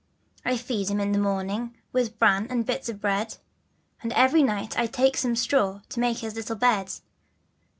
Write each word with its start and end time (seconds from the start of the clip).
I 0.43 0.57
feed 0.57 0.89
him 0.89 0.99
in 0.99 1.11
the 1.11 1.19
morning 1.19 1.75
with 1.93 2.17
bran 2.17 2.47
and 2.49 2.65
bits 2.65 2.89
of 2.89 2.99
bread, 2.99 3.37
And 4.01 4.11
every 4.13 4.41
night 4.41 4.75
I 4.75 4.87
take 4.87 5.15
some 5.15 5.35
straw 5.35 5.81
to 5.89 5.99
make 5.99 6.17
his 6.25 6.33
little 6.33 6.55
bed. 6.55 6.93